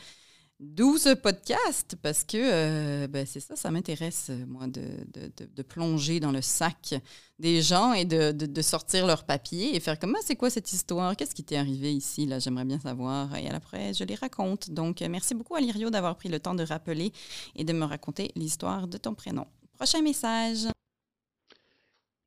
[0.60, 6.20] D'où ce podcast, parce que euh, ben, c'est ça, ça m'intéresse, euh, moi, de, plonger
[6.20, 6.94] dans le sac
[7.40, 11.34] des gens et de, sortir leurs papiers et faire comment c'est quoi cette histoire, qu'est-ce
[11.34, 13.34] qui t'est arrivé ici, là, j'aimerais bien savoir.
[13.34, 14.70] Et après, je les raconte.
[14.70, 17.12] Donc, euh, merci beaucoup à Lirio d'avoir pris le temps de rappeler
[17.56, 19.48] et de me raconter l'histoire de ton prénom.
[19.76, 20.68] Prochain message.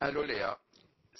[0.02, 0.60] Allô Léa,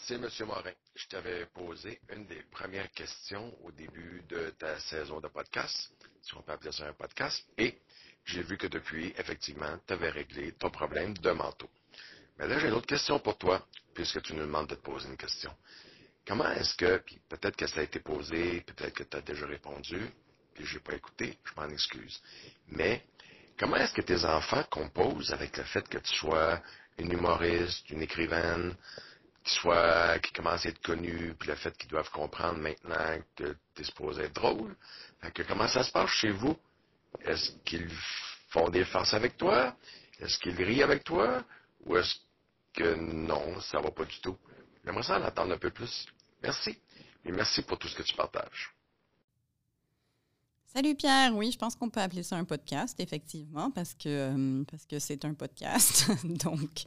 [0.06, 0.28] c'est M.
[0.46, 0.72] Morin.
[0.96, 6.36] Je t'avais posé une des premières questions au début de ta saison de podcast si
[6.36, 7.80] on peut appeler ça un podcast, et
[8.26, 11.70] j'ai vu que depuis, effectivement, tu avais réglé ton problème de manteau.
[12.38, 15.08] Mais là, j'ai une autre question pour toi, puisque tu nous demandes de te poser
[15.08, 15.56] une question.
[16.28, 19.46] Comment est-ce que, puis peut-être que ça a été posé, peut-être que tu as déjà
[19.46, 20.02] répondu,
[20.54, 22.22] puis je n'ai pas écouté, je m'en excuse.
[22.68, 23.06] Mais
[23.58, 26.62] comment est-ce que tes enfants composent avec le fait que tu sois
[26.98, 28.76] une humoriste, une écrivaine,
[29.48, 33.56] qui soit, qui commence à être connu, puis le fait qu'ils doivent comprendre maintenant que
[33.74, 34.76] tu es supposé être drôle.
[35.34, 36.58] que comment ça se passe chez vous?
[37.22, 37.90] Est-ce qu'ils
[38.50, 39.74] font des farces avec toi?
[40.20, 41.44] Est-ce qu'ils rient avec toi?
[41.86, 42.16] Ou est-ce
[42.74, 44.38] que non, ça va pas du tout?
[44.84, 46.06] J'aimerais ça en attendre un peu plus.
[46.44, 46.78] Merci.
[47.24, 48.77] Et merci pour tout ce que tu partages.
[50.74, 54.64] Salut Pierre, oui, je pense qu'on peut appeler ça un podcast, effectivement, parce que euh,
[54.70, 56.12] parce que c'est un podcast.
[56.44, 56.84] Donc,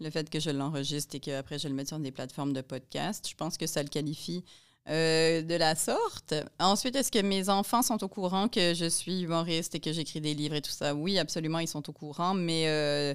[0.00, 3.26] le fait que je l'enregistre et qu'après je le mette sur des plateformes de podcast,
[3.28, 4.44] je pense que ça le qualifie
[4.88, 6.34] euh, de la sorte.
[6.60, 10.20] Ensuite, est-ce que mes enfants sont au courant que je suis humoriste et que j'écris
[10.20, 10.94] des livres et tout ça?
[10.94, 13.14] Oui, absolument, ils sont au courant, mais euh,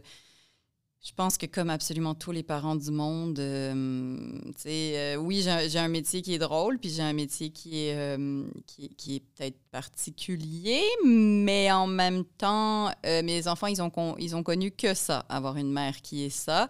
[1.03, 4.27] je pense que comme absolument tous les parents du monde, euh,
[4.65, 8.43] euh oui, j'ai un métier qui est drôle, puis j'ai un métier qui est, euh,
[8.65, 14.43] qui, est peut-être particulier, mais en même temps, euh, mes enfants, ils ont, ils ont
[14.43, 16.67] connu que ça, avoir une mère qui est ça.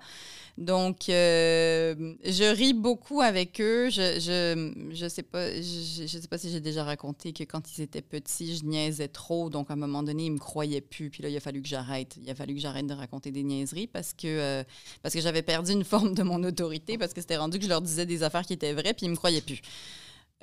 [0.58, 3.90] Donc, euh, je ris beaucoup avec eux.
[3.92, 7.82] Je je, je sais pas, je, sais pas si j'ai déjà raconté que quand ils
[7.82, 9.52] étaient petits, je niaisais trop.
[9.52, 11.12] Donc, à un moment donné, ils me croyaient plus.
[11.12, 12.18] Puis là, il a fallu que j'arrête.
[12.20, 14.64] Il a fallu que j'arrête de raconter des niaiseries parce euh,
[15.02, 17.70] parce que j'avais perdu une forme de mon autorité parce que c'était rendu que je
[17.70, 19.62] leur disais des affaires qui étaient vraies puis ils me croyaient plus.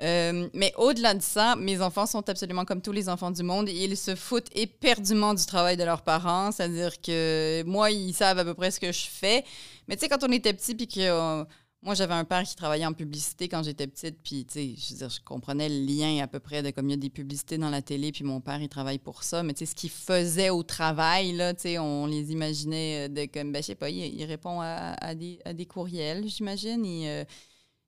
[0.01, 3.69] Euh, mais au-delà de ça, mes enfants sont absolument comme tous les enfants du monde.
[3.69, 6.51] Ils se foutent éperdument du travail de leurs parents.
[6.51, 9.45] C'est-à-dire que moi, ils savent à peu près ce que je fais.
[9.87, 11.45] Mais tu sais, quand on était petit puis que
[11.85, 15.07] moi, j'avais un père qui travaillait en publicité quand j'étais petite, puis, tu sais, je
[15.07, 17.69] je comprenais le lien à peu près de comme il y a des publicités dans
[17.69, 19.43] la télé, puis mon père, il travaille pour ça.
[19.43, 23.25] Mais, tu sais, ce qu'il faisait au travail, là, tu sais, on les imaginait de
[23.25, 26.83] comme, ben, je sais pas, il, répond à, des, à, des, courriels, j'imagine.
[26.83, 27.23] Il, euh,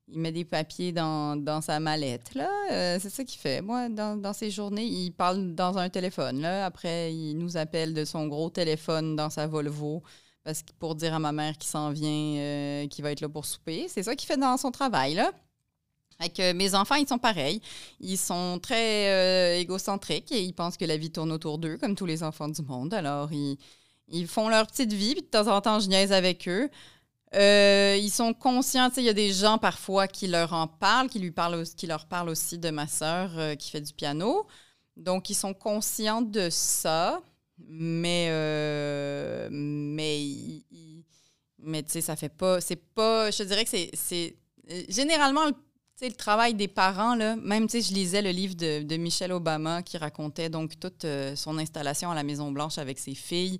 [0.06, 2.48] il, met des papiers dans, dans sa mallette, là.
[2.70, 3.60] Euh, c'est ça qu'il fait.
[3.62, 6.66] Moi, dans, dans, ses journées, il parle dans un téléphone, là.
[6.66, 10.04] Après, il nous appelle de son gros téléphone dans sa Volvo
[10.48, 13.28] parce que pour dire à ma mère qui s'en vient, euh, qui va être là
[13.28, 13.84] pour souper.
[13.86, 15.30] C'est ça qu'il fait dans son travail, là.
[16.18, 17.60] Avec, mes enfants, ils sont pareils.
[18.00, 21.94] Ils sont très euh, égocentriques et ils pensent que la vie tourne autour d'eux, comme
[21.94, 22.94] tous les enfants du monde.
[22.94, 23.58] Alors, ils,
[24.08, 26.70] ils font leur petite vie, puis de temps en temps, je niaise avec eux.
[27.34, 31.18] Euh, ils sont conscients, il y a des gens parfois qui leur en parlent, qui,
[31.18, 34.46] lui parlent, qui leur parlent aussi de ma sœur qui fait du piano.
[34.96, 37.20] Donc, ils sont conscients de ça.
[37.66, 40.62] Mais, euh, mais,
[41.82, 42.60] tu sais, ça fait pas.
[42.60, 43.30] C'est pas.
[43.30, 44.36] Je dirais que c'est.
[44.70, 45.46] Euh, généralement,
[46.00, 49.82] le travail des parents, même, tu sais, je lisais le livre de, de, Michelle Obama
[49.82, 53.58] qui racontait donc toute euh, son installation à la Maison-Blanche avec ses filles.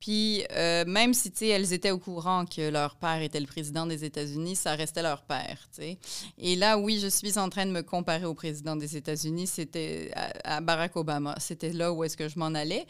[0.00, 0.44] Puis,
[0.86, 4.74] même si, elles étaient au courant que leur père était le président des États-Unis, ça
[4.74, 5.98] restait leur père, tu sais.
[6.38, 10.10] Et là, oui, je suis en train de me comparer au président des États-Unis, c'était
[10.44, 11.34] à, Barack Obama.
[11.38, 12.86] C'était là où est-ce que je m'en allais.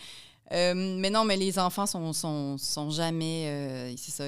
[0.53, 3.47] Euh, mais non, mais les enfants sont, sont, jamais.
[3.47, 4.25] Euh, c'est ça.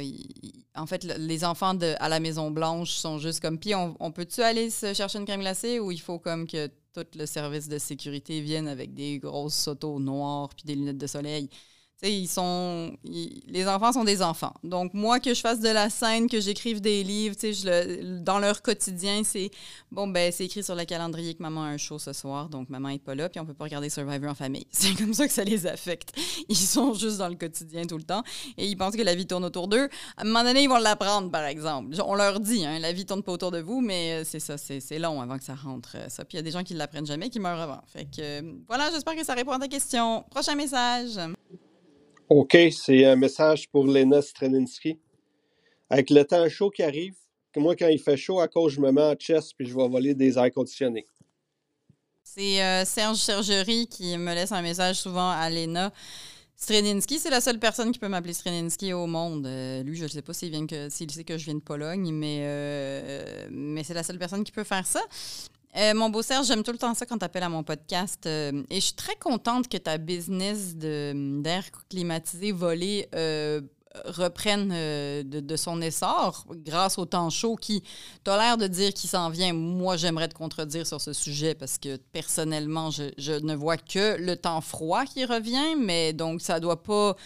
[0.77, 3.59] en fait, les enfants à la Maison Blanche sont juste comme.
[3.59, 6.69] Puis, on, on peut-tu aller se chercher une crème glacée ou il faut comme que
[6.95, 11.07] tout le service de sécurité vienne avec des grosses autos noires puis des lunettes de
[11.07, 11.49] soleil?
[12.11, 14.55] Ils sont, les enfants sont des enfants.
[14.65, 17.37] Donc, moi, que je fasse de la scène, que j'écrive des livres,
[18.23, 19.51] dans leur quotidien, c'est
[19.91, 22.69] bon, ben, c'est écrit sur le calendrier que maman a un show ce soir, donc
[22.71, 24.67] maman n'est pas là, puis on peut pas regarder Survivor en famille.
[24.73, 26.13] C'est comme ça que ça les affecte.
[26.49, 28.23] Ils sont juste dans le quotidien tout le temps
[28.57, 29.89] et ils pensent que la vie tourne autour d'eux.
[30.17, 31.95] À un moment donné, ils vont l'apprendre, par exemple.
[32.05, 34.57] On leur dit, hein, la vie tourne pas autour de vous, mais euh, c'est ça,
[34.59, 36.25] c'est long avant que ça rentre, euh, ça.
[36.25, 37.83] Puis il y a des gens qui l'apprennent jamais, qui meurent avant.
[37.87, 40.25] Fait que, euh, voilà, j'espère que ça répond à ta question.
[40.31, 41.19] Prochain message.
[42.35, 44.99] OK, c'est un message pour Lena Strelinski.
[45.91, 47.15] Avec le temps chaud qui arrive,
[47.57, 49.87] moi, quand il fait chaud, à cause, je me mets en chest puis je vais
[49.87, 51.07] voler des airs conditionnés.
[52.25, 55.93] C'est euh, Serge Sergerie qui me laisse un message souvent à Lena.
[56.57, 59.45] Strelinski, c'est la seule personne qui peut m'appeler Strelinski au monde.
[59.45, 60.55] Euh, lui, je ne sais pas s'il
[60.89, 64.87] sait que je viens de Pologne, euh, mais c'est la seule personne qui peut faire
[64.87, 65.03] ça.
[65.75, 68.27] Euh, mon beau Serge, j'aime tout le temps ça quand tu appelles à mon podcast.
[68.27, 73.63] Euh, et je suis très contente que ta business d'air climatisé volé euh,
[74.05, 77.83] reprenne de, son essor grâce au temps chaud qui,
[78.25, 79.55] tu as l'air de dire qu'il s'en vient.
[79.55, 84.17] Moi, j'aimerais te contredire sur ce sujet parce que personnellement, je, je, ne vois que
[84.19, 87.17] le temps froid qui revient, mais donc ça doit pas.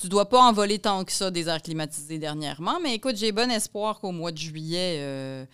[0.00, 2.80] Tu dois pas envoler tant que ça des airs climatisés dernièrement.
[2.82, 5.46] Mais écoute, j'ai bon espoir qu'au mois de juillet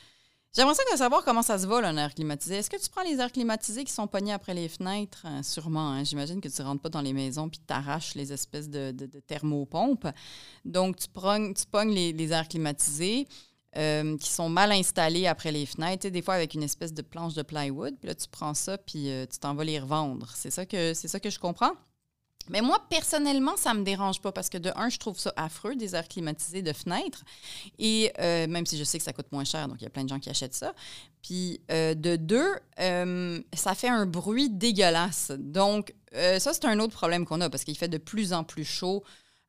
[0.58, 2.56] J'aimerais ça savoir comment ça se vole un air climatisé.
[2.56, 5.24] Est-ce que tu prends les airs climatisés qui sont pognés après les fenêtres?
[5.24, 5.92] Euh, sûrement.
[5.92, 6.02] Hein.
[6.02, 8.90] J'imagine que tu ne rentres pas dans les maisons puis tu arraches les espèces de,
[9.28, 10.08] thermopompes.
[10.64, 13.28] Donc, tu, pognes, tu pognes les, airs climatisés.
[13.76, 17.34] Euh, qui sont mal installés après les fenêtres, des fois avec une espèce de planche
[17.34, 17.96] de plywood.
[17.98, 20.32] Puis là, tu prends ça, puis euh, tu t'en vas les revendre.
[20.34, 21.74] C'est ça c'est ça que je comprends?
[22.50, 25.32] Mais moi, personnellement, ça ne me dérange pas parce que de un, je trouve ça
[25.36, 27.24] affreux, des airs climatisés de fenêtres.
[27.78, 29.90] Et euh, même si je sais que ça coûte moins cher, donc il y a
[29.90, 30.74] plein de gens qui achètent ça.
[31.22, 35.32] Puis euh, de deux, euh, ça fait un bruit dégueulasse.
[35.38, 38.64] Donc, ça, c'est un autre problème qu'on a parce qu'il fait de plus en plus
[38.64, 39.04] chaud.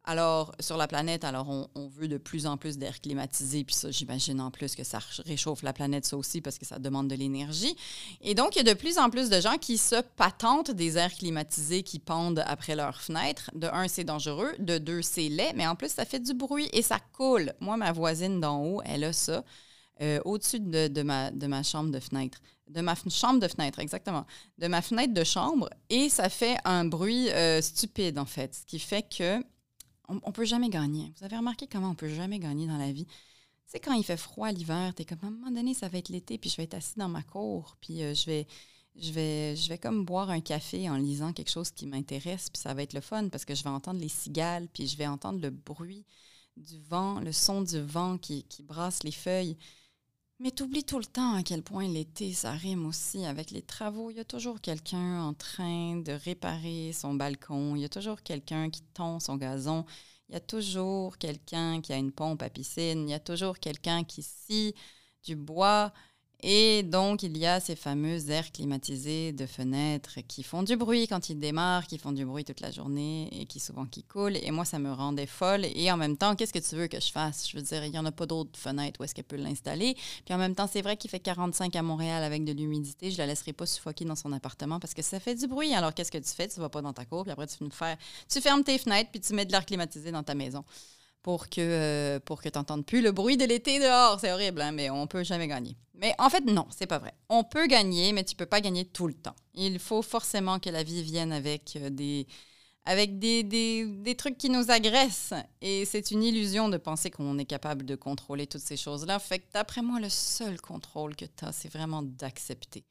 [0.10, 3.92] Alors, sur la planète, alors on, veut de plus en plus d'air climatisé, puis ça,
[3.92, 7.14] j'imagine en plus que ça réchauffe la planète, ça aussi, parce que ça demande de
[7.14, 7.76] l'énergie.
[8.22, 10.98] Et donc, il y a de plus en plus de gens qui se patentent des
[10.98, 13.52] airs climatisés qui pendent après leurs fenêtres.
[13.54, 14.52] De un, c'est dangereux.
[14.58, 17.54] De deux, c'est laid, mais en plus, ça fait du bruit et ça coule.
[17.60, 19.44] Moi, ma voisine d'en haut, elle a ça.
[20.02, 22.40] Euh, au-dessus de, ma, chambre de fenêtre.
[22.68, 24.26] De ma chambre de fenêtre, exactement.
[24.58, 25.70] De ma fenêtre de chambre.
[25.92, 28.56] Et ça fait un bruit euh, stupide, en fait.
[28.56, 29.44] Ce qui fait que
[30.10, 31.12] on, ne peut jamais gagner.
[31.18, 33.08] Vous avez remarqué comment on peut jamais gagner dans la vie?
[33.66, 36.00] C'est quand il fait froid l'hiver, tu es comme à un moment donné, ça va
[36.00, 38.48] être l'été, puis je vais être assis dans ma cour, puis euh, je vais
[38.96, 42.62] je vais, je vais comme boire un café en lisant quelque chose qui m'intéresse, puis
[42.62, 45.08] ça va être le fun parce que je vais entendre les cigales, puis je vais
[45.08, 46.06] entendre le bruit
[46.58, 49.58] du vent, le son du vent qui, qui brasse les feuilles.
[50.42, 53.62] Mais tu oublies tout le temps à quel point l'été, ça rime aussi avec les
[53.62, 54.10] travaux.
[54.10, 57.76] Il y a toujours quelqu'un en train de réparer son balcon.
[57.76, 59.84] Il y a toujours quelqu'un qui tond son gazon.
[60.30, 63.10] Il y a toujours quelqu'un qui a une pompe à piscine.
[63.10, 64.74] Il y a toujours quelqu'un qui scie
[65.26, 65.92] du bois.
[66.42, 71.06] Et donc, il y a ces fameux airs climatisés de fenêtres qui font du bruit
[71.08, 74.38] quand ils démarrent, qui font du bruit toute la journée et qui souvent qui coulent.
[74.38, 75.66] Et moi, ça me rendait folle.
[75.76, 77.50] Et en même temps, qu'est-ce que tu veux que je fasse?
[77.50, 79.96] Je veux dire, il n'y en a pas d'autres fenêtres où est-ce qu'elle peut l'installer.
[80.24, 83.12] Puis en même temps, c'est vrai qu'il fait 45 à Montréal avec de l'humidité.
[83.12, 85.74] Je la laisserai pas suffoquer dans son appartement parce que ça fait du bruit.
[85.74, 86.48] Alors, qu'est-ce que tu fais?
[86.48, 87.58] Tu vas pas dans ta cour, puis après, tu,
[88.30, 90.64] tu fermes tes fenêtres, puis tu mets de l'air climatisé dans ta maison
[91.22, 94.20] pour que, euh, que tu n'entendes plus le bruit de l'été dehors.
[94.20, 95.76] C'est horrible, hein, mais on peut jamais gagner.
[95.96, 97.14] Mais en fait, non, c'est pas vrai.
[97.28, 99.36] On peut gagner, mais tu peux pas gagner tout le temps.
[99.54, 102.26] Il faut forcément que la vie vienne avec euh, des,
[102.86, 105.34] avec des, des, des trucs qui nous agressent.
[105.62, 109.20] Et c'est une illusion de penser qu'on est capable de contrôler toutes ces choses-là.
[109.20, 112.86] Fait d'après moi, le seul contrôle que tu as, c'est vraiment d'accepter.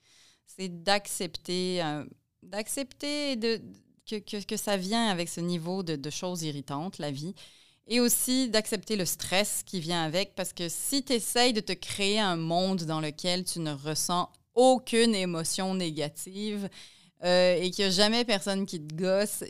[0.47, 2.05] C'est d'accepter, euh,
[2.43, 3.39] d'accepter
[4.07, 7.35] que, que, que, ça vient avec ce niveau de choses irritantes, la vie
[7.89, 11.73] et aussi d'accepter le stress qui vient avec, parce que si tu essayes de te
[11.73, 16.69] créer un monde dans lequel tu ne ressens aucune émotion négative
[17.25, 19.43] euh, et qu'il n'y a jamais personne qui te gosse,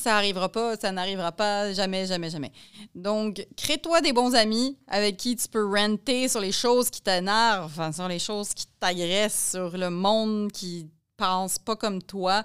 [0.00, 2.52] ça n'arrivera pas, ça n'arrivera pas jamais, jamais, jamais.
[2.94, 7.92] Donc, crée-toi des bons amis avec qui tu peux renter sur les choses qui t'énervent,
[7.92, 12.44] sur les choses qui t'agressent, sur le monde qui pense pas comme toi.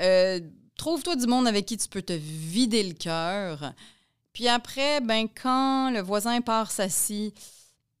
[0.00, 0.40] Euh,
[0.76, 3.72] trouve-toi du monde avec qui tu peux te vider le cœur.
[4.32, 7.34] Puis après, ben, quand le voisin part s'assit,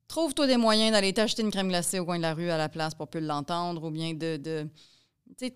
[0.08, 2.68] trouve-toi des moyens d'aller t'acheter une crème glacée au coin de la rue à la
[2.68, 4.36] place pour plus l'entendre ou bien de.
[4.36, 4.68] de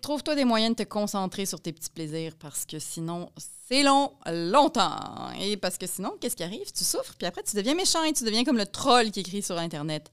[0.01, 3.29] trouve-toi des moyens de te concentrer sur tes petits plaisirs parce que sinon,
[3.67, 5.31] c'est long, longtemps.
[5.39, 6.71] Et parce que sinon, qu'est-ce qui arrive?
[6.71, 9.41] Tu souffres, puis après, tu deviens méchant et tu deviens comme le troll qui écrit
[9.41, 10.11] sur Internet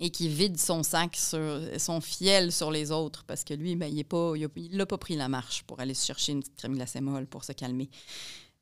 [0.00, 3.92] et qui vide son sac, sur, son fiel sur les autres parce que lui, ben,
[3.92, 7.52] il n'a pas pris la marche pour aller chercher une crème glacée molle pour se
[7.52, 7.88] calmer.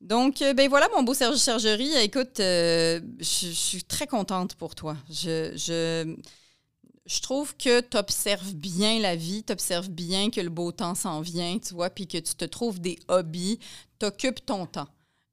[0.02, 1.94] Donc, euh, ben voilà, mon beau Serge Sergerie.
[2.02, 4.96] Écoute, euh, je, suis très contente pour toi.
[5.08, 6.16] Je,
[7.22, 11.20] trouve que tu observes bien la vie, tu observes bien que le beau temps s'en
[11.20, 13.60] vient, tu vois, puis que tu te trouves des hobbies,
[14.00, 14.88] tu occupes ton temps.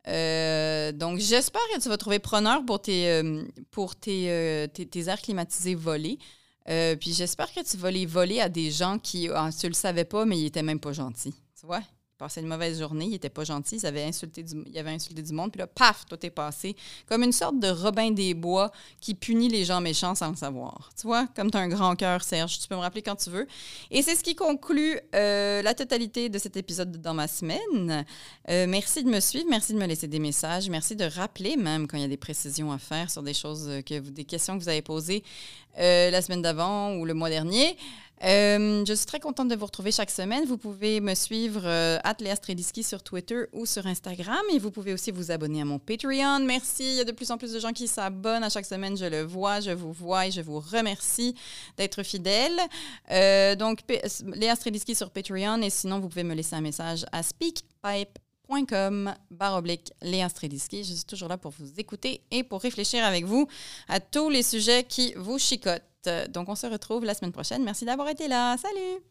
[0.08, 3.23] Euh, donc, j'espère que tu vas trouver preneur pour tes,
[3.71, 6.19] pour tes, tes, airs climatisés volés.
[6.67, 10.05] puis j'espère que tu vas les voler à des gens qui, ah, tu le savais
[10.05, 11.34] pas, mais ils étaient même pas gentils.
[11.60, 11.82] Tu vois?
[12.19, 14.53] Passait une mauvaise journée, il était pas gentil, il avait insulté du,
[14.86, 16.75] insulté du monde, puis là, paf, tout est passé.
[17.08, 20.91] Comme une sorte de Robin des Bois qui punit les gens méchants sans le savoir.
[20.99, 23.29] Tu vois, comme tu as un grand cœur, Serge, tu peux me rappeler quand tu
[23.29, 23.47] veux.
[23.89, 28.05] Et c'est ce qui conclut euh, la totalité de cet épisode dans ma semaine.
[28.49, 31.88] Euh, merci de me suivre, merci de me laisser des messages, merci de rappeler même
[31.88, 34.58] quand il y a des précisions à faire sur des choses, que vous, des questions
[34.58, 35.23] que vous avez posées
[35.77, 37.77] euh, la semaine d'avant ou le mois dernier.
[38.23, 40.45] Euh, je suis très contente de vous retrouver chaque semaine.
[40.45, 41.97] Vous pouvez me suivre euh,
[42.84, 46.39] sur Twitter ou sur Instagram et vous pouvez aussi vous abonner à mon Patreon.
[46.39, 46.84] Merci.
[46.84, 48.97] Il y a de plus en plus de gens qui s'abonnent à chaque semaine.
[48.97, 51.36] Je le vois, je vous vois et je vous remercie
[51.77, 52.60] d'être fidèles.
[53.12, 53.79] Euh, donc,
[54.36, 59.93] Léa Streliski sur Patreon et sinon, vous pouvez me laisser un message à speakpipe.com baroblique
[60.01, 60.84] Léa Streliski.
[60.84, 63.47] Je suis toujours là pour vous écouter et pour réfléchir avec vous
[63.88, 65.88] à tous les sujets qui vous chicotent.
[66.30, 67.63] Donc, on se retrouve la semaine prochaine.
[67.63, 68.58] Merci d'avoir été là.
[68.58, 69.09] Salut!